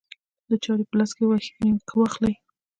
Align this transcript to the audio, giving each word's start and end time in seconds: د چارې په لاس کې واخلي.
د 0.49 0.51
چارې 0.63 0.83
په 0.89 0.95
لاس 0.99 1.11
کې 1.17 1.23
واخلي. 1.99 2.33